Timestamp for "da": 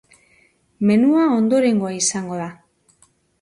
2.41-2.49